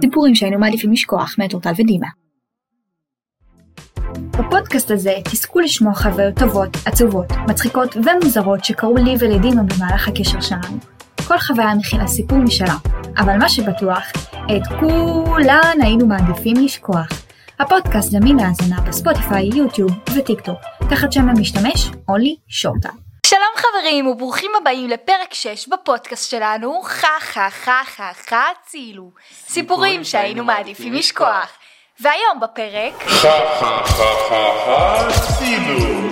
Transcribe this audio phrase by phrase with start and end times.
[0.00, 2.06] סיפורים שהיינו מעדיפים לשכוח מאת ודימה.
[4.38, 10.78] בפודקאסט הזה תזכו לשמוע חוויות טובות, עצובות, מצחיקות ומוזרות שקרו לי ולדימה במהלך הקשר שלנו.
[11.28, 12.76] כל חוויה מכילה סיפור משלה,
[13.18, 17.08] אבל מה שבטוח, את כולן היינו מעדיפים לשכוח.
[17.60, 20.58] הפודקאסט זמין להאזנה בספוטיפיי, יוטיוב וטיק טוק,
[20.90, 22.88] תחת שם המשתמש אולי שורטה.
[23.62, 29.10] חברים וברוכים הבאים לפרק 6 בפודקאסט שלנו חה חה חה חה חה צילו
[29.48, 31.48] סיפורים שהיינו מעדיפים לשכוח
[32.00, 36.10] והיום בפרק חה חה חה חה חה צילום.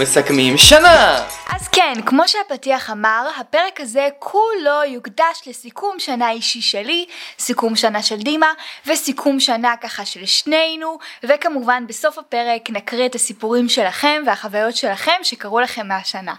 [0.00, 1.26] מסכמים שנה!
[1.48, 7.06] אז כן, כמו שהפתיח אמר, הפרק הזה כולו יוקדש לסיכום שנה אישי שלי,
[7.38, 8.52] סיכום שנה של דימה,
[8.86, 15.60] וסיכום שנה ככה של שנינו, וכמובן בסוף הפרק נקריא את הסיפורים שלכם והחוויות שלכם שקרו
[15.60, 16.34] לכם מהשנה.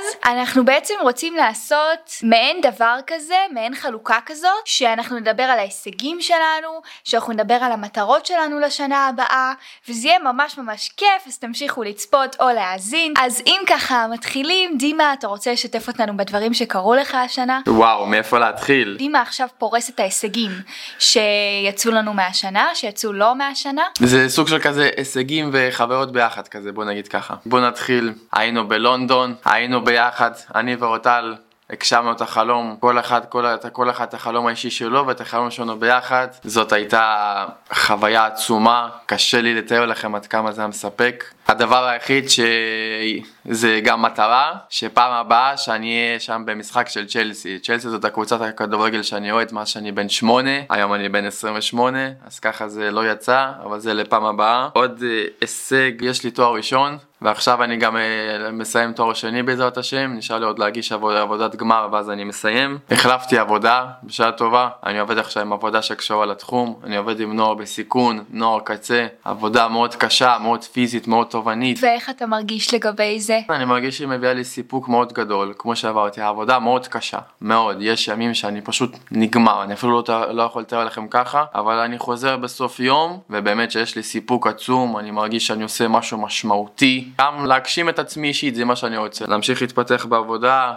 [0.00, 6.20] אז אנחנו בעצם רוצים לעשות מעין דבר כזה, מעין חלוקה כזאת, שאנחנו נדבר על ההישגים
[6.20, 9.52] שלנו, שאנחנו נדבר על המטרות שלנו לשנה הבאה,
[9.88, 13.14] וזה יהיה ממש ממש כיף, אז תמשיכו לצפות או להאזין.
[13.18, 17.60] אז אם ככה מתחילים, דימה, אתה רוצה לשתף אותנו בדברים שקרו לך השנה?
[17.66, 18.96] וואו, מאיפה להתחיל?
[18.98, 20.50] דימה עכשיו פורס את ההישגים
[20.98, 23.82] שיצאו לנו מהשנה, שיצאו לא מהשנה.
[23.98, 27.34] זה סוג של כזה הישגים וחוויות ביחד כזה, בוא נגיד ככה.
[27.46, 31.34] בוא נתחיל, היינו בלונדון, היינו ביחד, אני ואורטל.
[31.70, 35.78] הגשמנו את החלום, כל אחד, כל, כל אחד את החלום האישי שלו ואת החלום שלנו
[35.78, 36.28] ביחד.
[36.44, 41.24] זאת הייתה חוויה עצומה, קשה לי לתאר לכם עד כמה זה מספק.
[41.48, 47.58] הדבר היחיד שזה גם מטרה, שפעם הבאה שאני אהיה שם במשחק של צ'לסי.
[47.58, 52.38] צ'לסי זאת הקבוצת הכדורגל שאני אוהד מאז שאני בן 8, היום אני בן 28, אז
[52.40, 54.68] ככה זה לא יצא, אבל זה לפעם הבאה.
[54.72, 59.76] עוד אה, הישג, יש לי תואר ראשון, ועכשיו אני גם אה, מסיים תואר שני בעזרת
[59.78, 62.78] השם, נשאר לי עוד להגיש עבוד, עבודת גמר ואז אני מסיים.
[62.90, 67.54] החלפתי עבודה, בשעה טובה, אני עובד עכשיו עם עבודה שקשורה לתחום, אני עובד עם נוער
[67.54, 71.78] בסיכון, נוער קצה, עבודה מאוד קשה, מאוד פיזית, מאוד תובענית.
[71.82, 73.40] ואיך אתה מרגיש לגבי זה?
[73.50, 78.08] אני מרגיש שהיא מביאה לי סיפוק מאוד גדול, כמו שעברתי, העבודה מאוד קשה, מאוד, יש
[78.08, 82.36] ימים שאני פשוט נגמר, אני אפילו לא, לא יכול לתאר לכם ככה, אבל אני חוזר
[82.36, 87.88] בסוף יום, ובאמת שיש לי סיפוק עצום, אני מרגיש שאני עושה משהו משמעותי, גם להגשים
[87.88, 90.74] את עצמי אישית, זה מה שאני רוצה, להמשיך להתפתח בעבודה,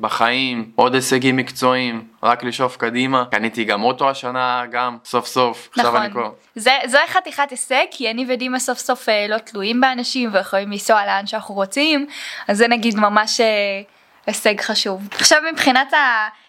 [0.00, 3.24] בחיים, עוד הישגים מקצועיים, רק לשאוף קדימה.
[3.30, 5.68] קניתי גם אוטו השנה, גם סוף סוף.
[5.72, 6.22] עכשיו אני נכון.
[6.22, 6.30] כבר...
[6.54, 11.06] זה, זו חתיכת הישג, כי אני ודימה סוף סוף אה, לא תלויים באנשים ויכולים לנסוע
[11.06, 12.06] לאן שאנחנו רוצים,
[12.48, 13.46] אז זה נגיד ממש אה,
[14.26, 15.08] הישג חשוב.
[15.12, 15.92] עכשיו מבחינת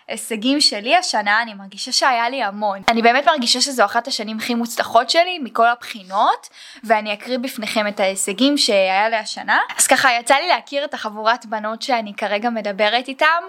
[0.09, 2.81] ההישגים שלי השנה, אני מרגישה שהיה לי המון.
[2.89, 6.49] אני באמת מרגישה שזו אחת השנים הכי מוצלחות שלי מכל הבחינות,
[6.83, 9.59] ואני אקריא בפניכם את ההישגים שהיה לי השנה.
[9.77, 13.43] אז ככה יצא לי להכיר את החבורת בנות שאני כרגע מדברת איתם,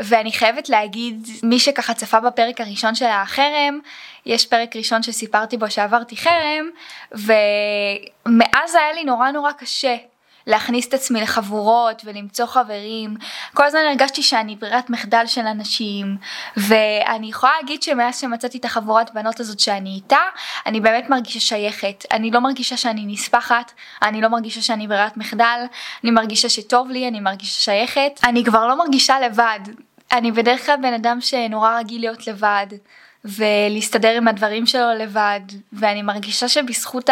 [0.00, 3.80] ואני חייבת להגיד, מי שככה צפה בפרק הראשון של החרם,
[4.26, 6.70] יש פרק ראשון שסיפרתי בו שעברתי חרם,
[7.12, 9.96] ומאז היה לי נורא נורא קשה
[10.46, 13.16] להכניס את עצמי לחבורות ולמצוא חברים.
[13.54, 16.16] כל הזמן הרגשתי שאני ברירת מחדל של אנשים,
[16.56, 20.18] ואני יכולה להגיד שמאז שמצאתי את החבורת בנות הזאת שאני איתה,
[20.66, 22.04] אני באמת מרגישה שייכת.
[22.12, 23.72] אני לא מרגישה שאני נספחת,
[24.02, 25.60] אני לא מרגישה שאני ברירת מחדל,
[26.04, 28.20] אני מרגישה שטוב לי, אני מרגישה שייכת.
[28.24, 29.60] אני כבר לא מרגישה לבד.
[30.12, 32.66] אני בדרך כלל בן אדם שנורא רגיל להיות לבד.
[33.24, 35.40] ולהסתדר עם הדברים שלו לבד,
[35.72, 37.10] ואני מרגישה שבזכות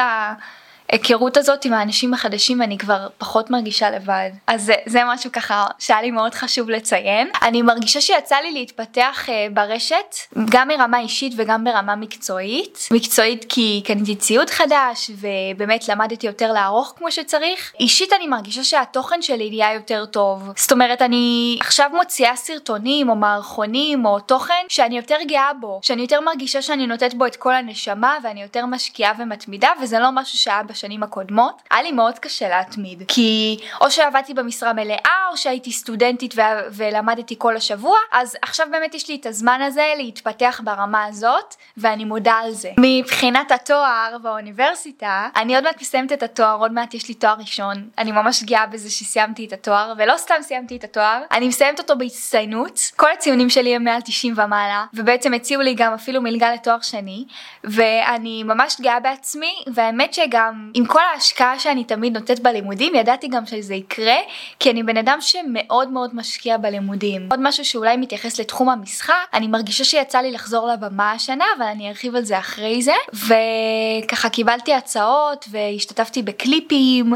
[0.90, 4.30] ההיכרות הזאת עם האנשים החדשים אני כבר פחות מרגישה לבד.
[4.46, 7.28] אז זה, זה משהו ככה שהיה לי מאוד חשוב לציין.
[7.42, 10.16] אני מרגישה שיצא לי להתפתח uh, ברשת,
[10.50, 12.88] גם מרמה אישית וגם ברמה מקצועית.
[12.90, 17.72] מקצועית כי קניתי ציוד חדש, ובאמת למדתי יותר לערוך כמו שצריך.
[17.80, 20.52] אישית אני מרגישה שהתוכן שלי נהיה יותר טוב.
[20.56, 26.02] זאת אומרת, אני עכשיו מוציאה סרטונים או מערכונים או תוכן שאני יותר גאה בו, שאני
[26.02, 30.38] יותר מרגישה שאני נותנת בו את כל הנשמה ואני יותר משקיעה ומתמידה, וזה לא משהו
[30.38, 31.62] שהיה בשנים הקודמות.
[31.70, 37.34] היה לי מאוד קשה להתמיד, כי או שעבדתי במשרה מלאה או שהייתי סטודנטית ו- ולמדתי
[37.38, 42.32] כל השבוע, אז עכשיו באמת יש לי את הזמן הזה להתפתח ברמה הזאת, ואני מודה
[42.32, 42.70] על זה.
[42.78, 47.88] מבחינת התואר באוניברסיטה, אני עוד מעט מסיימת את התואר, עוד מעט יש לי תואר ראשון.
[47.98, 51.98] אני ממש גאה בזה שסיימתי את התואר, ולא סתם סיימתי את התואר, אני מסיימת אותו
[51.98, 52.80] בהצטיינות.
[52.96, 57.24] כל הציונים שלי הם מעל 90 ומעלה, ובעצם הציעו לי גם אפילו מלגה לתואר שני,
[57.64, 63.28] ואני ממש גאה בעצמי, והאמת שגם גם עם כל ההשקעה שאני תמיד נותנת בלימודים ידעתי
[63.28, 64.16] גם שזה יקרה
[64.58, 67.28] כי אני בן אדם שמאוד מאוד משקיע בלימודים.
[67.30, 71.88] עוד משהו שאולי מתייחס לתחום המשחק אני מרגישה שיצא לי לחזור לבמה השנה אבל אני
[71.88, 77.12] ארחיב על זה אחרי זה וככה קיבלתי הצעות והשתתפתי בקליפים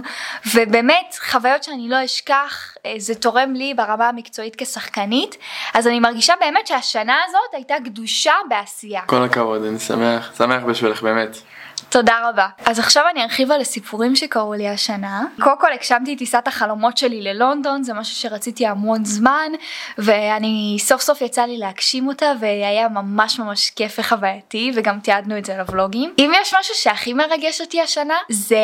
[0.54, 5.36] ובאמת חוויות שאני לא אשכח אה, זה תורם לי ברמה המקצועית כשחקנית
[5.74, 9.00] אז אני מרגישה באמת שהשנה הזאת הייתה גדושה בעשייה.
[9.06, 11.36] כל הכבוד, אני שמח, שמח בשבילך באמת.
[11.96, 12.46] תודה רבה.
[12.64, 15.24] אז עכשיו אני ארחיב על הסיפורים שקרו לי השנה.
[15.40, 19.52] קודם כל הגשמתי את טיסת החלומות שלי ללונדון, זה משהו שרציתי המון זמן,
[19.98, 25.44] ואני סוף סוף יצא לי להגשים אותה, והיה ממש ממש כיף וחווייתי, וגם תיעדנו את
[25.44, 26.14] זה לוולוגים.
[26.18, 28.56] אם יש משהו שהכי מרגש אותי השנה, זה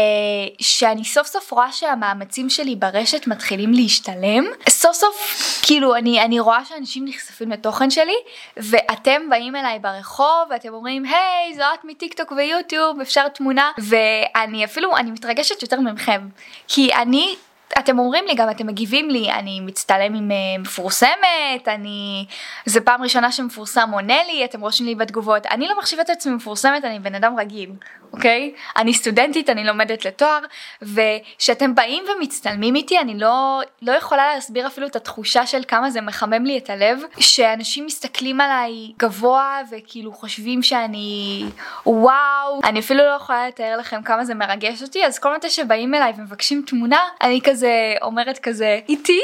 [0.60, 4.44] שאני סוף סוף רואה שהמאמצים שלי ברשת מתחילים להשתלם.
[4.68, 8.16] סוף סוף, כאילו, אני, אני רואה שאנשים נחשפים לתוכן שלי,
[8.56, 14.64] ואתם באים אליי ברחוב, ואתם אומרים, היי, זו את מטיק טוק ויוטיוב, אפשר תמונה ואני
[14.64, 16.28] אפילו אני מתרגשת יותר ממכם.
[16.68, 17.34] כי אני
[17.78, 22.26] אתם אומרים לי גם אתם מגיבים לי אני מצטלם עם uh, מפורסמת אני
[22.66, 25.46] זה פעם ראשונה שמפורסם עונה לי אתם רושמים לי בתגובות.
[25.46, 27.70] אני לא מחשיבה את עצמי מפורסמת אני בן אדם רגיל
[28.12, 30.38] אוקיי אני סטודנטית אני לומדת לתואר
[30.82, 36.00] ושאתם באים ומצטלמים איתי אני לא לא יכולה להסביר אפילו את התחושה של כמה זה
[36.00, 41.44] מחמם לי את הלב שאנשים מסתכלים עליי גבוה וכאילו חושבים שאני
[41.86, 45.94] וואו אני אפילו לא יכולה לתאר לכם כמה זה מרגש אותי אז כל מתי שבאים
[45.94, 49.20] אליי ומבקשים תמונה אני כזה אומרת כזה איתי?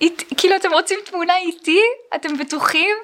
[0.00, 1.80] אית, כאילו אתם רוצים תמונה איתי?
[2.14, 2.96] אתם בטוחים?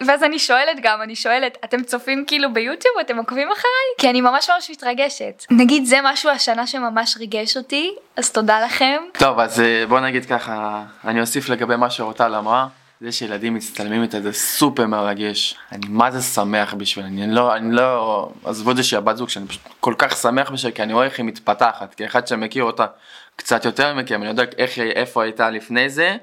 [0.00, 2.94] ואז אני שואלת גם, אני שואלת, אתם צופים כאילו ביוטיוב?
[3.00, 3.86] אתם עוקבים אחריי?
[3.98, 5.44] כי אני ממש ממש מתרגשת.
[5.50, 8.96] נגיד זה משהו השנה שממש ריגש אותי, אז תודה לכם.
[9.18, 12.66] טוב, אז אה, בוא נגיד ככה, אני אוסיף לגבי מה שאורטל אמרה.
[13.00, 17.74] זה שילדים מצטלמים איתה זה סופר מרגש, אני מה זה שמח בשביל, אני לא, אני
[17.74, 20.92] לא, עזבו את זה שהיא הבת זוג שאני פשוט כל כך שמח בשביל, כי אני
[20.92, 22.86] רואה איך היא מתפתחת, כאחד שמכיר אותה
[23.36, 26.16] קצת יותר מכם, אני יודע איך, איפה הייתה לפני זה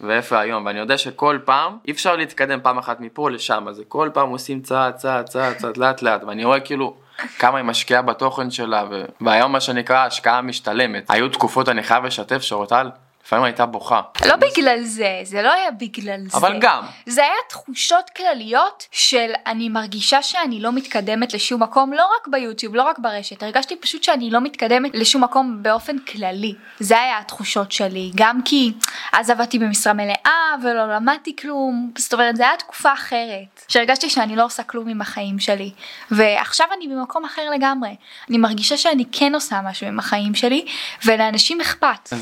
[0.00, 4.10] ואיפה היום, ואני יודע שכל פעם אי אפשר להתקדם פעם אחת מפה לשם, אז כל
[4.14, 6.96] פעם עושים צעד צעד צעד צעד לאט לאט, ואני רואה כאילו
[7.38, 9.04] כמה היא משקיעה בתוכן שלה, ו...
[9.20, 11.10] והיום מה שנקרא השקעה משתלמת.
[11.10, 12.90] היו תקופות, אני חייב לשתף שאורטל,
[13.26, 14.00] לפעמים הייתה בוכה.
[14.26, 16.38] לא בגלל זה, זה לא היה בגלל זה.
[16.38, 16.84] אבל גם.
[17.06, 22.74] זה היה תחושות כלליות של אני מרגישה שאני לא מתקדמת לשום מקום, לא רק ביוטיוב,
[22.74, 26.54] לא רק ברשת, הרגשתי פשוט שאני לא מתקדמת לשום מקום באופן כללי.
[26.80, 28.72] זה היה התחושות שלי, גם כי
[29.12, 34.36] אז עבדתי במשרה מלאה ולא למדתי כלום, זאת אומרת זה היה תקופה אחרת, שהרגשתי שאני
[34.36, 35.70] לא עושה כלום עם החיים שלי.
[36.10, 37.96] ועכשיו אני במקום אחר לגמרי.
[38.30, 40.66] אני מרגישה שאני כן עושה משהו עם החיים שלי,
[41.04, 42.12] ולאנשים אכפת.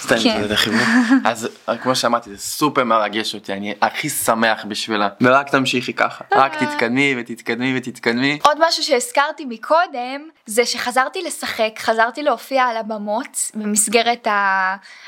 [0.00, 0.48] סתם, כן.
[0.48, 0.80] זה חיבור.
[1.24, 1.48] אז
[1.82, 7.14] כמו שאמרתי זה סופר מרגש אותי אני הכי שמח בשבילה ורק תמשיכי ככה רק תתקדמי
[7.18, 8.38] ותתקדמי ותתקדמי.
[8.42, 14.26] עוד משהו שהזכרתי מקודם זה שחזרתי לשחק חזרתי להופיע על הבמות במסגרת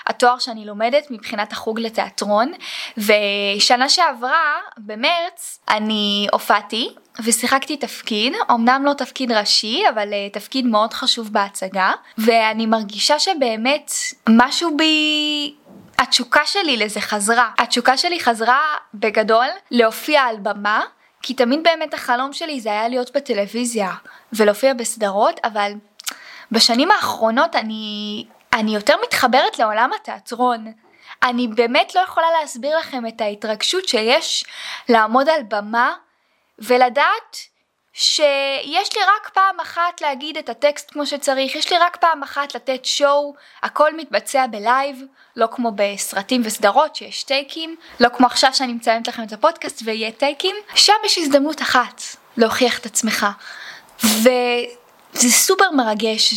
[0.06, 2.52] התואר שאני לומדת מבחינת החוג לתיאטרון
[2.98, 6.94] ושנה שעברה במרץ אני הופעתי
[7.24, 13.90] ושיחקתי תפקיד, אמנם לא תפקיד ראשי, אבל uh, תפקיד מאוד חשוב בהצגה, ואני מרגישה שבאמת
[14.28, 15.54] משהו בי...
[15.98, 17.50] התשוקה שלי לזה חזרה.
[17.58, 18.60] התשוקה שלי חזרה
[18.94, 20.82] בגדול להופיע על במה,
[21.22, 23.90] כי תמיד באמת החלום שלי זה היה להיות בטלוויזיה
[24.32, 25.72] ולהופיע בסדרות, אבל
[26.52, 30.72] בשנים האחרונות אני, אני יותר מתחברת לעולם התיאטרון.
[31.22, 34.44] אני באמת לא יכולה להסביר לכם את ההתרגשות שיש
[34.88, 35.92] לעמוד על במה
[36.60, 37.36] ולדעת
[37.92, 42.54] שיש לי רק פעם אחת להגיד את הטקסט כמו שצריך, יש לי רק פעם אחת
[42.54, 45.02] לתת שואו, הכל מתבצע בלייב,
[45.36, 50.12] לא כמו בסרטים וסדרות שיש טייקים, לא כמו עכשיו שאני מציינת לכם את הפודקאסט ויהיה
[50.12, 52.02] טייקים, שם יש הזדמנות אחת
[52.36, 53.26] להוכיח את עצמך.
[54.04, 56.34] וזה סופר מרגש,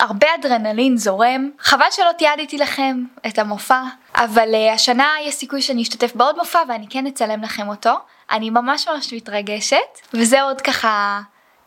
[0.00, 3.82] הרבה אדרנלין זורם, חבל שלא תיעדתי לכם את המופע,
[4.14, 7.94] אבל uh, השנה יש סיכוי שאני אשתתף בעוד מופע ואני כן אצלם לכם אותו.
[8.30, 9.76] אני ממש ממש מתרגשת,
[10.14, 11.20] וזה עוד ככה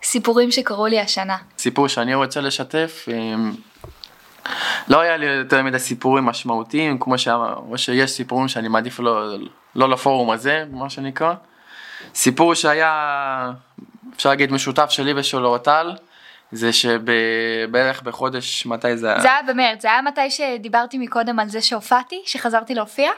[0.04, 1.38] סיפורים שקרו לי השנה.
[1.58, 3.52] סיפור שאני רוצה לשתף, אמ,
[4.88, 7.28] לא היה לי יותר מדי סיפורים משמעותיים, כמו ש...
[7.76, 9.38] שיש סיפורים שאני מעדיף לא,
[9.76, 11.34] לא לפורום הזה, מה שנקרא.
[12.16, 13.52] סיפור שהיה,
[14.16, 15.94] אפשר להגיד, משותף שלי ושל אורטל.
[16.54, 19.22] זה שבערך בחודש, מתי זה היה?
[19.22, 23.12] זה היה במרץ, זה היה מתי שדיברתי מקודם על זה שהופעתי, שחזרתי להופיע,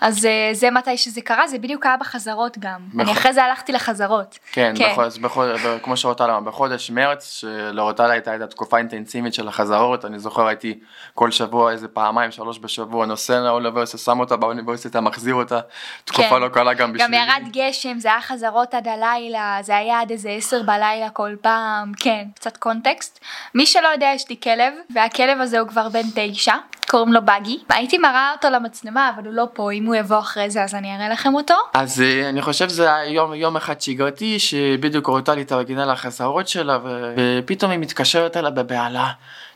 [0.00, 2.80] אז אה, זה מתי שזה קרה, זה בדיוק היה בחזרות גם.
[2.94, 3.00] בח...
[3.00, 4.38] אני אחרי זה הלכתי לחזרות.
[4.52, 4.90] כן, כן.
[4.92, 10.18] בחודש, בחודש, כמו שאורטל אמר, בחודש מרץ, שלאורטל הייתה את התקופה האינטנסיבית של החזרות, אני
[10.18, 10.78] זוכר הייתי
[11.14, 15.60] כל שבוע איזה פעמיים, שלוש בשבוע, נוסע לאוניברסיטה, שם אותה באוניברסיטה, מחזיר אותה,
[16.04, 16.40] תקופה כן.
[16.40, 17.16] לא קלה גם בשבילי.
[17.16, 21.34] גם ירד גשם, זה היה חזרות עד הלילה, זה היה עד איזה עשר בלילה כל
[21.40, 23.20] פעם, כן, קצת קונ קונטקסט.
[23.54, 26.54] מי שלא יודע יש לי כלב והכלב הזה הוא כבר בן תשע
[26.90, 30.50] קוראים לו בגי הייתי מראה אותו למצלמה אבל הוא לא פה אם הוא יבוא אחרי
[30.50, 31.54] זה אז אני אראה לכם אותו.
[31.74, 37.14] אז אה, אני חושב זה היה יום, אחד שגרתי שבדיוק אורטל התארגנה לחזרות שלה ו-
[37.16, 39.10] ופתאום היא מתקשרת אליי בבהלה.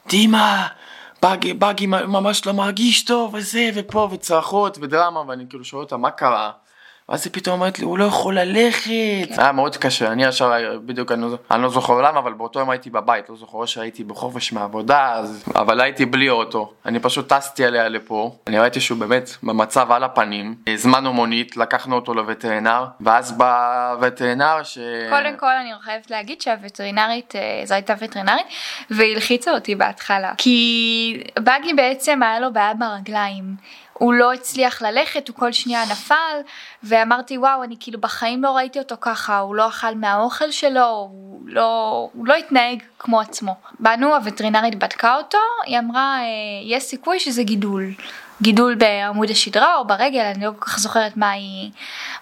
[0.09, 0.67] דימה,
[1.23, 6.11] בגי, בגי ממש לא מרגיש טוב וזה ופה וצרחות ודרמה ואני כאילו שואל אותה מה
[6.11, 6.51] קרה.
[7.09, 9.39] ואז היא פתאום אומרת לי הוא לא יכול ללכת.
[9.39, 12.91] היה מאוד קשה אני ישר בדיוק אני, לא- לא זוכר למה אבל באותו יום הייתי
[12.91, 17.89] בבית לא זוכר שהייתי בחופש מעבודה אז אבל הייתי בלי אוטו אני פשוט טסתי עליה
[17.89, 24.63] לפה אני ראיתי שהוא באמת במצב על הפנים הזמנו מונית לקחנו אותו לווטרינר ואז בווטרינר
[24.63, 24.79] ש...
[25.11, 28.47] קודם כל אני חייבת להגיד שהווטרינרית אה, זו הייתה וטרינרית
[28.91, 33.45] והיא הלחיצה אותי בהתחלה כי בגי בעצם היה לו בעיה ברגליים.
[33.99, 36.39] הוא לא הצליח ללכת, הוא כל שנייה נפל,
[36.83, 41.41] ואמרתי וואו, אני כאילו בחיים לא ראיתי אותו ככה, הוא לא אכל מהאוכל שלו, הוא
[41.47, 43.55] לא, הוא לא התנהג כמו עצמו.
[43.81, 46.25] באנו, הווטרינרית בדקה אותו, היא אמרה, אה,
[46.65, 47.85] יש סיכוי שזה גידול.
[48.43, 51.71] גידול בעמוד השדרה או ברגל, אני לא כל כך זוכרת מה היא,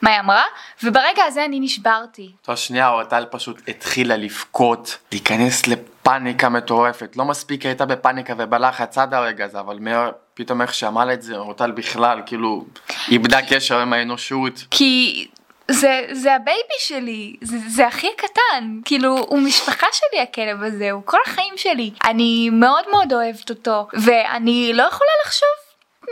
[0.03, 0.45] מה היא אמרה,
[0.83, 2.31] וברגע הזה אני נשברתי.
[2.41, 9.15] אותה שנייה אורטל פשוט התחילה לבכות, להיכנס לפאניקה מטורפת, לא מספיק הייתה בפאניקה ובלחץ עד
[9.15, 10.09] הרגע הזה, אבל מה...
[10.37, 12.65] פתאום איך שאמרה את זה, אורטל בכלל, כאילו,
[13.11, 14.65] איבדה קשר עם האנושות.
[14.71, 15.27] כי
[15.71, 20.91] זה, זה ה baby שלי, זה, זה הכי קטן, כאילו הוא משפחה שלי הכלב הזה,
[20.91, 21.91] הוא כל החיים שלי.
[22.05, 25.49] אני מאוד מאוד אוהבת אותו, ואני לא יכולה לחשוב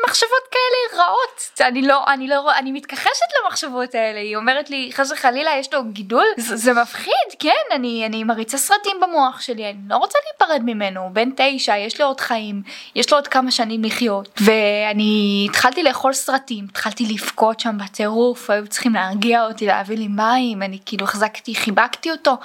[0.07, 1.51] מחשבות כאלה רעות.
[1.61, 4.21] אני לא אני לא אני מתכחשת למחשבות האלה.
[4.21, 6.25] היא אומרת לי חס וחלילה יש לו גידול?
[6.37, 7.51] זה, זה מפחיד כן?
[7.75, 11.01] אני אני מריצה סרטים במוח שלי אני לא רוצה להיפרד ממנו.
[11.01, 12.63] הוא בן תשע יש לו עוד חיים
[12.95, 14.41] יש לו עוד כמה שנים לחיות.
[14.41, 20.63] ואני התחלתי לאכול סרטים התחלתי לבכות שם בטירוף היו צריכים להרגיע אותי להביא לי מים
[20.63, 22.37] אני כאילו החזקתי חיבקתי אותו.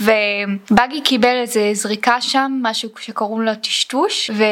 [0.00, 4.44] ובאגי קיבל איזה זריקה שם משהו שקוראים לו טשטוש ו...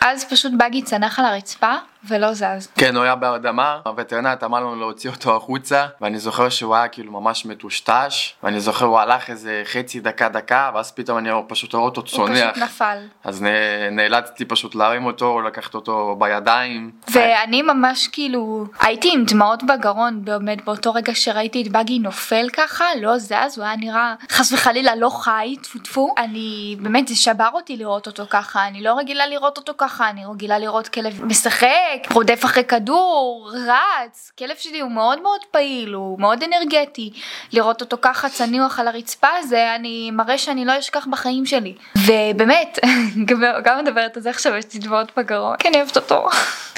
[0.00, 1.74] אז פשוט בגי צנח על הרצפה
[2.08, 2.68] ולא זז.
[2.76, 7.12] כן, הוא היה בהרדמה, הווטרינרית אמר לנו להוציא אותו החוצה, ואני זוכר שהוא היה כאילו
[7.12, 11.84] ממש מטושטש, ואני זוכר הוא הלך איזה חצי דקה דקה, ואז פתאום אני פשוט רואה
[11.84, 12.44] אותו צונח.
[12.44, 12.98] הוא פשוט נפל.
[13.24, 13.44] אז
[13.92, 16.90] נאלצתי פשוט להרים אותו, לקחת אותו בידיים.
[17.12, 22.84] ואני ממש כאילו, הייתי עם דמעות בגרון באמת באותו רגע שראיתי את בגי נופל ככה,
[23.00, 26.14] לא זז, הוא היה נראה חס וחלילה לא חי, טפו טפו.
[26.18, 30.24] אני, באמת זה שבר אותי לראות אותו ככה, אני לא רגילה לראות אותו ככה, אני
[30.26, 31.68] רגילה לראות כלב משחק.
[32.12, 37.12] רודף אחרי כדור, רץ, כלב שלי הוא מאוד מאוד פעיל, הוא מאוד אנרגטי.
[37.52, 41.74] לראות אותו ככה צניוח על הרצפה זה אני מראה שאני לא אשכח בחיים שלי.
[42.06, 42.78] ובאמת,
[43.64, 46.28] גם מדברת על זה עכשיו יש לי דמעות בגרון, כן אוהבת אותו.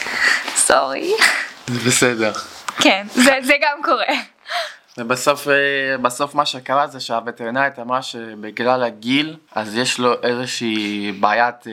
[0.66, 1.12] סורי.
[1.66, 2.33] זה בסדר.
[2.78, 4.31] כן, זה, זה גם קורה.
[4.99, 11.66] ובסוף אה, בסוף מה שקרה זה שהווטרינרית אמרה שבגלל הגיל אז יש לו איזושהי בעיית
[11.66, 11.72] אה,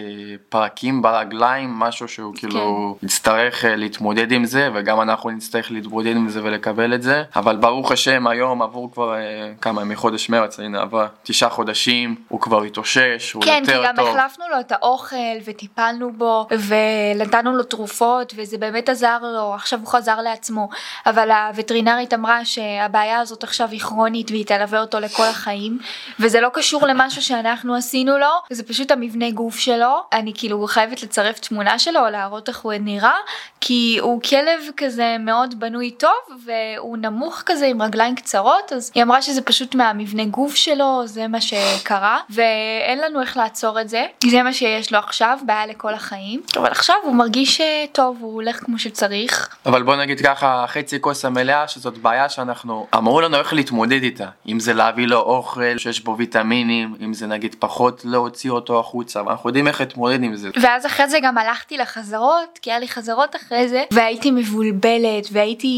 [0.50, 2.40] פרקים ברגליים משהו שהוא כן.
[2.40, 7.24] כאילו יצטרך אה, להתמודד עם זה וגם אנחנו נצטרך להתמודד עם זה ולקבל את זה
[7.36, 9.14] אבל ברוך השם היום עבור כבר
[9.62, 13.86] כמה מחודש מרץ הנה עבר תשעה חודשים הוא כבר התאושש הוא כן, יותר טוב.
[13.86, 19.18] כן כי גם החלפנו לו את האוכל וטיפלנו בו ונתנו לו תרופות וזה באמת עזר
[19.22, 20.70] לו עכשיו הוא חזר לעצמו
[21.06, 25.80] אבל הווטרינרית אמרה שהבעיה הבעיה הזאת עכשיו היא כרונית והיא תלווה אותו לכל החיים
[26.20, 30.04] וזה לא קשור למשהו שאנחנו עשינו לו זה פשוט המבנה גוף שלו.
[30.14, 33.16] אני כאילו חייבת לצרף תמונה שלו או להראות איך הוא נראה
[33.62, 39.04] כי הוא כלב כזה מאוד בנוי טוב והוא נמוך כזה עם רגליים קצרות אז היא
[39.04, 44.06] אמרה שזה פשוט מהמבנה גוף שלו זה מה שקרה ואין לנו איך לעצור את זה.
[44.26, 46.42] זה מה שיש לו עכשיו בעיה לכל החיים.
[46.58, 49.56] אבל עכשיו הוא מרגיש אה, טוב הוא הולך כמו שצריך.
[49.66, 54.28] אבל בוא נגיד ככה חצי כוס המלאה שזאת בעיה שאנחנו אמרו לנו איך להתמודד איתה,
[54.48, 59.24] אם זה להביא לו אוכל שיש בו ויטמינים, אם זה נגיד פחות להוציא אותו החוצה,
[59.26, 60.50] ואנחנו יודעים איך להתמודד עם זה.
[60.62, 65.70] ואז אחרי זה גם הלכתי לחזרות, כי היה לי חזרות אחרי זה, והייתי מבולבלת, והייתי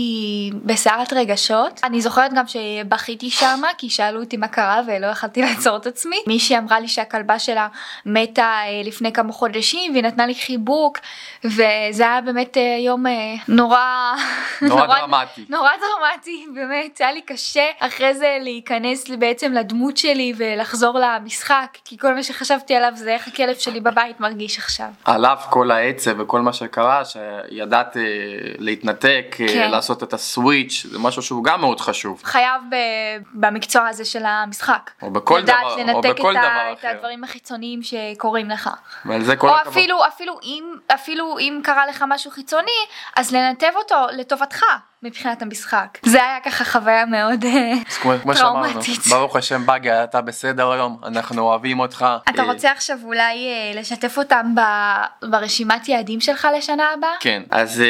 [0.66, 1.80] בסערת רגשות.
[1.84, 6.18] אני זוכרת גם שבכיתי שמה, כי שאלו אותי מה קרה ולא יכלתי לעצור את עצמי.
[6.28, 7.68] מישהי אמרה לי שהכלבה שלה
[8.06, 10.98] מתה אה, לפני כמה חודשים, והיא נתנה לי חיבוק,
[11.44, 13.12] וזה היה באמת אה, יום אה,
[13.48, 14.14] נורא...
[14.62, 15.46] נורא דרמטי.
[15.50, 17.02] נורא דרמטי, באמת.
[17.12, 22.76] היה לי קשה אחרי זה להיכנס בעצם לדמות שלי ולחזור למשחק כי כל מה שחשבתי
[22.76, 24.88] עליו זה איך הכלב שלי בבית מרגיש עכשיו.
[25.06, 28.02] על אף כל העצב וכל מה שקרה שידעת אה,
[28.58, 29.72] להתנתק אה, כן.
[29.72, 32.22] לעשות את הסוויץ' זה משהו שהוא גם מאוד חשוב.
[32.24, 32.62] חייב
[33.34, 34.92] במקצוע הזה של המשחק.
[35.02, 36.74] או בכל דבר, או בכל דבר אחר.
[36.74, 38.70] את הדברים החיצוניים שקורים לך.
[39.42, 42.82] או אפילו, אפילו, אם, אפילו אם קרה לך משהו חיצוני
[43.16, 44.64] אז לנתב אותו לטובתך.
[45.04, 45.98] מבחינת המשחק.
[46.04, 47.74] זה היה ככה חוויה מאוד אה,
[48.34, 49.00] טראומטית.
[49.10, 52.06] ברוך השם בגי אתה בסדר היום, אנחנו אוהבים אותך.
[52.30, 54.54] אתה אה, רוצה עכשיו אולי אה, לשתף אותם
[55.30, 57.12] ברשימת יעדים שלך לשנה הבאה?
[57.20, 57.84] כן, אז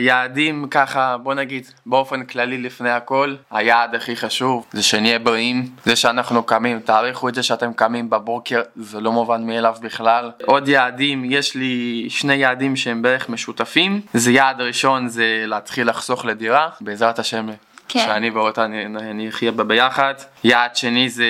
[0.00, 5.96] יעדים ככה, בוא נגיד, באופן כללי לפני הכל, היעד הכי חשוב זה שנהיה בריאים, זה
[5.96, 10.30] שאנחנו קמים, תעריכו את זה שאתם קמים בבוקר, זה לא מובן מאליו בכלל.
[10.44, 16.24] עוד יעדים, יש לי שני יעדים שהם בערך משותפים, זה יעד ראשון זה להתחיל לחסוך
[16.48, 17.46] לדירה, בעזרת השם.
[17.88, 18.04] כן.
[18.06, 18.66] שאני ואותה
[19.14, 20.14] נחיה בה ביחד.
[20.44, 21.24] יעד שני זה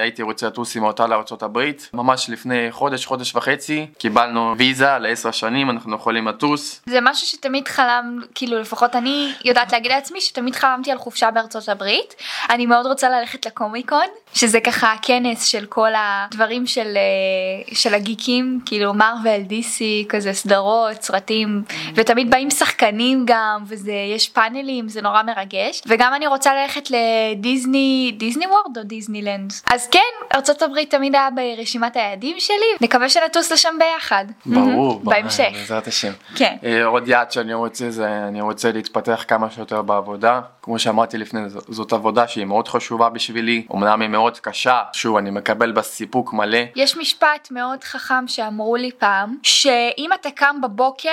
[0.00, 1.06] הייתי רוצה לטוס עם אותה
[1.42, 1.90] הברית.
[1.94, 6.82] ממש לפני חודש, חודש וחצי, קיבלנו ויזה לעשר שנים, אנחנו יכולים לטוס.
[6.86, 11.68] זה משהו שתמיד חלם, כאילו לפחות אני יודעת להגיד לעצמי שתמיד חלמתי על חופשה בארצות
[11.68, 12.14] הברית.
[12.50, 18.60] אני מאוד רוצה ללכת לקומיקון, שזה ככה הכנס של כל הדברים של, אה, של הגיקים,
[18.66, 21.62] כאילו מרוויל, דיסי, כזה סדרות, סרטים,
[21.94, 25.82] ותמיד באים שחקנים גם, וזה, יש פאנלים, זה נורא מרגש.
[25.88, 29.52] וגם אני רוצה ללכת לדיסני, דיסני וורד או דיסנילנד.
[29.72, 30.00] אז כן,
[30.34, 34.24] ארצות הברית תמיד היה ברשימת היעדים שלי, נקווה שנטוס לשם ביחד.
[34.46, 35.48] ברור, בהמשך.
[35.52, 36.12] בעזרת השם.
[36.36, 36.56] כן.
[36.64, 40.40] אה, עוד יעד שאני רוצה זה אני רוצה להתפתח כמה שיותר בעבודה.
[40.62, 45.30] כמו שאמרתי לפני, זאת עבודה שהיא מאוד חשובה בשבילי, אמנם היא מאוד קשה, שוב אני
[45.30, 46.58] מקבל בה סיפוק מלא.
[46.76, 51.08] יש משפט מאוד חכם שאמרו לי פעם, שאם אתה קם בבוקר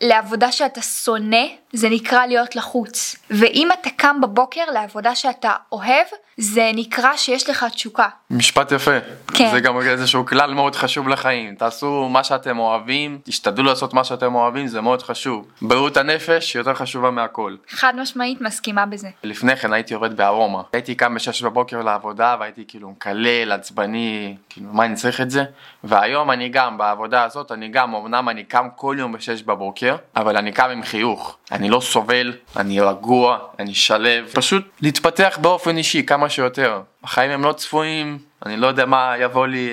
[0.00, 3.16] לעבודה שאתה שונא, זה נקרא להיות לחוץ.
[3.30, 8.08] ואם אתה קם בבוקר לעבודה שאתה אוהב, זה נקרא שיש לך תשוקה.
[8.30, 8.90] משפט יפה.
[9.34, 9.50] כן.
[9.52, 11.54] זה גם איזשהו כלל מאוד חשוב לחיים.
[11.54, 15.46] תעשו מה שאתם אוהבים, תשתדלו לעשות מה שאתם אוהבים, זה מאוד חשוב.
[15.62, 17.56] בריאות הנפש יותר חשובה מהכל.
[17.68, 19.08] חד משמעית מסכימה בזה.
[19.24, 20.62] לפני כן הייתי עובד בארומה.
[20.72, 25.44] הייתי קם בשש בבוקר לעבודה והייתי כאילו מקלל, עצבני, כאילו מה אני צריך את זה?
[25.84, 30.36] והיום אני גם בעבודה הזאת, אני גם, אמנם אני קם כל יום בשש בבוקר, אבל
[30.36, 31.36] אני קם עם חיוך.
[31.52, 34.30] אני לא סובל, אני רגוע, אני שלב.
[34.34, 36.80] פשוט להתפתח באופן אישי כמה שיותר.
[37.04, 39.68] החיים הם לא צפויים, אני לא יודע מה יבוא לי,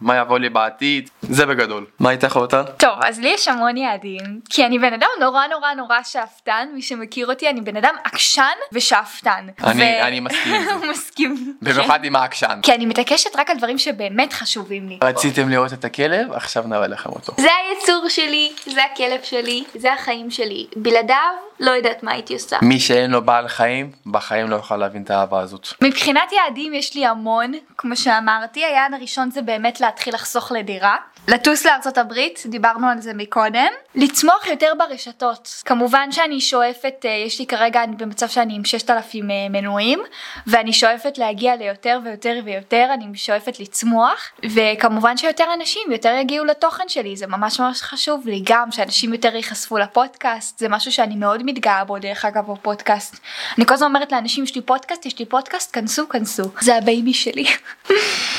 [0.00, 1.10] מה יבוא לי בעתיד.
[1.22, 1.86] זה בגדול.
[2.00, 2.64] מה איתך אותה?
[2.64, 6.82] טוב, אז לי יש המון יעדים, כי אני בן אדם נורא נורא נורא שאפתן, מי
[6.82, 9.46] שמכיר אותי, אני בן אדם עקשן ושאפתן.
[9.64, 10.72] אני- אני מסכים עם זה.
[10.72, 11.56] הוא מסכים.
[11.62, 12.60] במיוחד עם העקשן.
[12.62, 14.98] כי אני מתעקשת רק על דברים שבאמת חשובים לי.
[15.02, 16.32] רציתם לראות את הכלב?
[16.32, 17.32] עכשיו נראה לכם אותו.
[17.36, 20.66] זה היצור שלי, זה הכלב שלי, זה החיים שלי.
[20.76, 21.16] בלעדיו,
[21.60, 22.56] לא יודעת מה הייתי עושה.
[22.62, 25.68] מי שאין לו בעל חיים, בחיים לא יוכל להבין את האהבה הזאת.
[25.82, 27.52] מבחינת יעדים יש לי המון,
[27.86, 30.96] כמו שאמרתי, היעד הראשון זה באמת להתחיל לחסוך לדירה.
[31.28, 33.68] לטוס לארצות הברית, דיברנו על זה מקודם.
[33.94, 35.62] לצמוח יותר ברשתות.
[35.64, 40.00] כמובן שאני שואפת, אה, יש לי כרגע, אני במצב שאני עם 6,000 אה, מנויים,
[40.46, 46.88] ואני שואפת להגיע ליותר ויותר ויותר, אני שואפת לצמוח, וכמובן שיותר אנשים יותר יגיעו לתוכן
[46.88, 51.42] שלי, זה ממש ממש חשוב לי, גם שאנשים יותר ייחשפו לפודקאסט, זה משהו שאני מאוד
[51.44, 53.20] מתגאה בו דרך אגב בפודקאסט.
[53.58, 56.44] אני כל הזמן אומרת לאנשים, יש לי פודקאסט, יש לי פודקאסט, כנסו, כנסו.
[56.60, 57.46] זה ה baby שלי.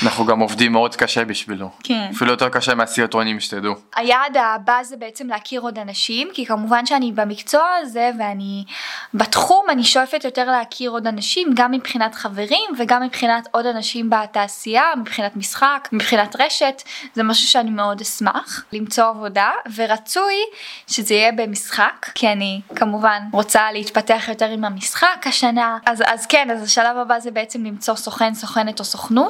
[0.04, 1.70] אנחנו גם עובדים מאוד קשה בשבילו.
[1.84, 2.08] כן.
[2.16, 3.74] אפילו יותר קשה מהסרטונים שתדעו.
[3.96, 8.64] היעד הבא זה בעצם להכיר עוד אנשים, כי כמובן שאני במקצוע הזה ואני
[9.14, 14.84] בתחום, אני שואפת יותר להכיר עוד אנשים, גם מבחינת חברים וגם מבחינת עוד אנשים בתעשייה,
[14.98, 16.82] מבחינת משחק, מבחינת רשת,
[17.14, 20.36] זה משהו שאני מאוד אשמח למצוא עבודה, ורצוי
[20.88, 26.52] שזה יהיה במשחק, כי אני כמובן רוצה להתפתח יותר עם המשחק השנה, אז, אז כן,
[26.52, 29.27] אז השלב הבא זה בעצם למצוא סוכן, סוכנת או סוכנות.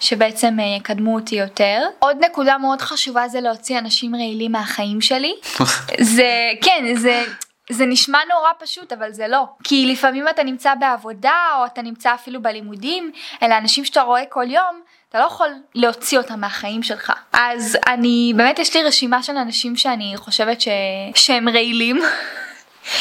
[0.00, 1.82] שבעצם אה, יקדמו אותי יותר.
[1.98, 5.34] עוד נקודה מאוד חשובה זה להוציא אנשים רעילים מהחיים שלי.
[6.16, 6.30] זה,
[6.62, 7.24] כן, זה...
[7.72, 12.14] זה נשמע נורא פשוט אבל זה לא כי לפעמים אתה נמצא בעבודה או אתה נמצא
[12.14, 17.12] אפילו בלימודים אלה אנשים שאתה רואה כל יום אתה לא יכול להוציא אותם מהחיים שלך
[17.32, 20.68] אז אני באמת יש לי רשימה של אנשים שאני חושבת ש...
[21.14, 22.00] שהם רעילים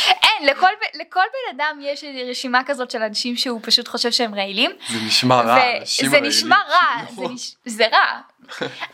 [0.07, 4.71] אין לכל, לכל בן אדם יש רשימה כזאת של אנשים שהוא פשוט חושב שהם רעילים
[4.89, 5.77] זה נשמע רע.
[5.79, 6.29] אנשים זה רעילים.
[6.29, 7.33] נשמע רע, זה.
[7.33, 7.55] נש...
[7.65, 8.19] זה רע.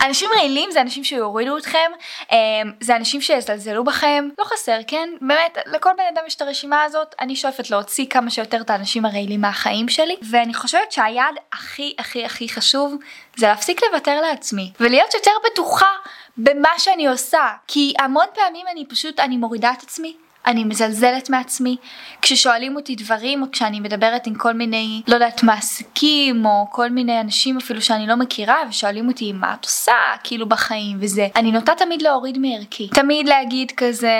[0.02, 1.90] אנשים רעילים זה אנשים שיורידו אתכם,
[2.32, 2.36] אמ,
[2.80, 5.08] זה אנשים שיזלזלו בכם, לא חסר, כן?
[5.20, 9.04] באמת, לכל בן אדם יש את הרשימה הזאת, אני שואפת להוציא כמה שיותר את האנשים
[9.04, 12.94] הרעילים מהחיים שלי, ואני חושבת שהיעד הכי הכי הכי חשוב
[13.36, 15.90] זה להפסיק לוותר לעצמי, ולהיות יותר בטוחה
[16.36, 20.16] במה שאני עושה, כי המון פעמים אני פשוט, אני מורידה את עצמי.
[20.46, 21.76] אני מזלזלת מעצמי.
[22.22, 27.20] כששואלים אותי דברים או כשאני מדברת עם כל מיני לא יודעת מעסיקים או כל מיני
[27.20, 29.92] אנשים אפילו שאני לא מכירה ושואלים אותי מה את עושה?
[30.24, 31.28] כאילו בחיים וזה.
[31.36, 32.88] אני נוטה תמיד להוריד מערכי.
[32.88, 34.12] תמיד להגיד כזה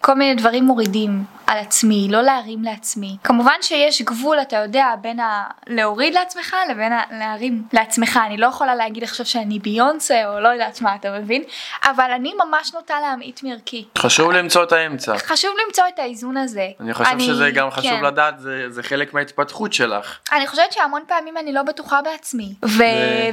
[0.00, 3.16] כל מיני דברים מורידים על עצמי לא להרים לעצמי.
[3.24, 5.44] כמובן שיש גבול אתה יודע בין ה...
[5.66, 7.02] להוריד לעצמך לבין ה...
[7.10, 8.20] להרים לעצמך.
[8.26, 11.42] אני לא יכולה להגיד עכשיו שאני ביונסה או לא יודעת מה אתה מבין?
[11.84, 13.84] אבל אני ממש נוטה להמעיט מערכי.
[13.98, 15.18] חשוב למצוא את האמצע.
[15.40, 16.68] חשוב למצוא את האיזון הזה.
[16.80, 18.04] אני חושב שזה גם חשוב כן.
[18.04, 20.18] לדעת, זה, זה חלק מההתפתחות שלך.
[20.32, 22.54] אני חושבת שהמון פעמים אני לא בטוחה בעצמי.
[22.64, 22.68] ו-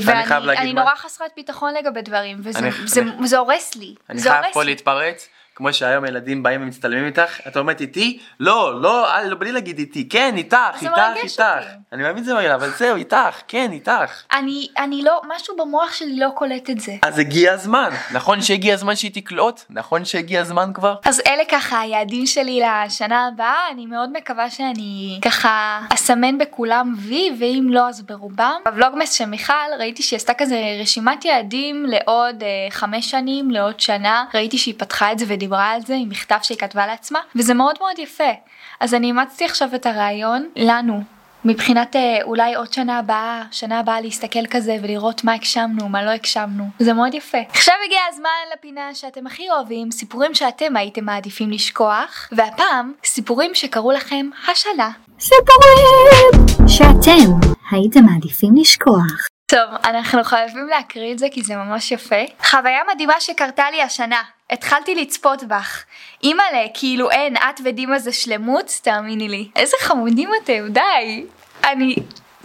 [0.01, 3.37] ואני ואני להגיד אני מה- נורא חסרת ביטחון לגבי דברים, וזה אני- זה, אני- זה
[3.37, 3.95] הורס לי.
[4.09, 4.63] אני זה חייב פה.
[4.63, 8.19] להתפרץ, כמו שהיום ילדים באים ומצטלמים איתך, את אומרת איתי?
[8.39, 10.91] לא, לא, אל, בלי להגיד איתי, כן, איתך, איתך,
[11.23, 11.39] איתך.
[11.39, 11.67] אותי.
[11.93, 14.23] אני מאמין שזה מרגש, אבל זהו, איתך, כן, איתך.
[14.33, 16.91] אני, אני לא, משהו במוח שלי לא קולט את זה.
[17.01, 19.61] אז הגיע הזמן, נכון שהגיע הזמן שהיא תקלוט?
[19.69, 20.95] נכון שהגיע הזמן כבר?
[21.05, 27.31] אז אלה ככה היעדים שלי לשנה הבאה, אני מאוד מקווה שאני ככה אסמן בכולם וי,
[27.39, 28.55] ואם לא אז ברובם.
[28.65, 34.25] בוולוגמס של מיכל ראיתי שהיא עשתה כזה רשימת יעדים לעוד אה, חמש שנים, לעוד שנה,
[34.33, 37.75] ראיתי שהיא פתחה את זה ודיברה על זה עם מכתב שהיא כתבה לעצמה, וזה מאוד
[37.79, 38.31] מאוד יפה.
[38.79, 41.03] אז אני אימצתי עכשיו את הרעיון לנו.
[41.45, 46.09] מבחינת אה, אולי עוד שנה הבאה, שנה הבאה להסתכל כזה ולראות מה הגשמנו, מה לא
[46.09, 46.63] הגשמנו.
[46.79, 47.37] זה מאוד יפה.
[47.49, 53.91] עכשיו הגיע הזמן לפינה שאתם הכי אוהבים, סיפורים שאתם הייתם מעדיפים לשכוח, והפעם סיפורים שקרו
[53.91, 54.89] לכם השנה.
[55.19, 59.36] סיפורים שאתם הייתם מעדיפים לשכוח.
[59.51, 62.15] טוב, אנחנו חייבים להקריא את זה כי זה ממש יפה.
[62.43, 64.21] חוויה מדהימה שקרתה לי השנה.
[64.49, 65.83] התחלתי לצפות בך.
[66.23, 69.49] אימא'לה, כאילו אין, את ודימה זה שלמות, תאמיני לי.
[69.55, 71.25] איזה חמודים אתם, די.
[71.63, 71.95] אני...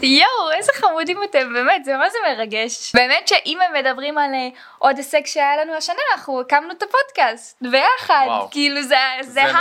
[0.03, 2.93] יואו, איזה חמודים אתם, באמת, זה מה זה מרגש.
[2.95, 7.62] באמת שאם הם מדברים על אה, עוד הישג שהיה לנו השנה, אנחנו הקמנו את הפודקאסט,
[7.62, 8.25] ביחד.
[8.27, 8.49] וואו.
[8.51, 9.61] כאילו זה, זה, זה ה- נכון.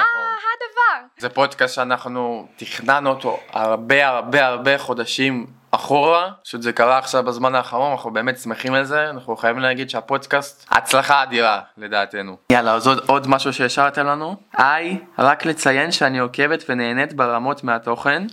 [0.53, 1.05] הדבר.
[1.17, 7.55] זה פודקאסט שאנחנו תכננו אותו הרבה הרבה הרבה חודשים אחורה, פשוט זה קרה עכשיו בזמן
[7.55, 12.37] האחרון, אנחנו באמת שמחים על זה, אנחנו חייבים להגיד שהפודקאסט הצלחה אדירה לדעתנו.
[12.51, 14.35] יאללה, אז עוד, עוד משהו שהשארתם לנו?
[14.57, 18.23] היי, רק לציין שאני עוקבת ונהנית ברמות מהתוכן.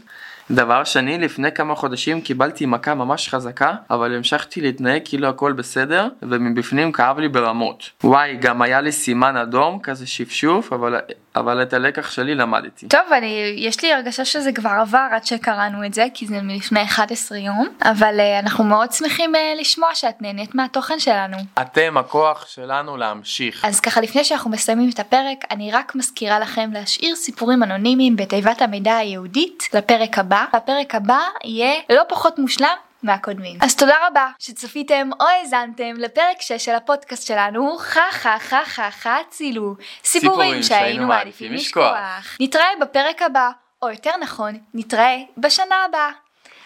[0.50, 6.08] דבר שני, לפני כמה חודשים קיבלתי מכה ממש חזקה, אבל המשכתי להתנהג כאילו הכל בסדר,
[6.22, 7.90] ומבפנים כאב לי ברמות.
[8.04, 11.00] וואי, גם היה לי סימן אדום, כזה שפשוף, אבל,
[11.38, 12.88] אבל את הלקח שלי למדתי.
[12.88, 16.82] טוב, אני, יש לי הרגשה שזה כבר עבר עד שקראנו את זה, כי זה מלפני
[16.82, 21.36] 11 יום, אבל uh, אנחנו מאוד שמחים uh, לשמוע שאת נהנית מהתוכן שלנו.
[21.62, 23.64] אתם הכוח שלנו להמשיך.
[23.64, 28.62] אז ככה לפני שאנחנו מסיימים את הפרק, אני רק מזכירה לכם להשאיר סיפורים אנונימיים בתיבת
[28.62, 30.44] המידע הייעודית לפרק הבא.
[30.52, 32.87] הפרק הבא יהיה לא פחות מושלם.
[33.02, 33.58] מהקודמים.
[33.60, 38.90] אז תודה רבה שצפיתם או האזנתם לפרק 6 של הפודקאסט שלנו, חה חה חה חה
[38.90, 39.76] חה צילו.
[40.04, 42.36] סיפורים שהיינו מעדיפים לשכוח.
[42.40, 43.50] נתראה בפרק הבא,
[43.82, 46.10] או יותר נכון, נתראה בשנה הבאה.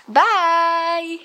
[0.09, 1.19] ביי!